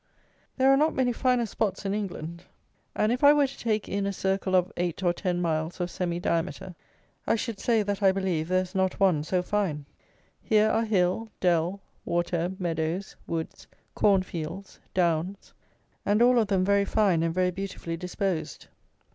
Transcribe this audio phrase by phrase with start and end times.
[0.57, 2.45] There are not many finer spots in England;
[2.95, 5.91] and if I were to take in a circle of eight or ten miles of
[5.91, 6.73] semi diameter,
[7.27, 9.85] I should say that I believe there is not one so fine.
[10.41, 15.53] Here are hill, dell, water, meadows, woods, corn fields, downs:
[16.03, 18.69] and all of them very fine and very beautifully disposed.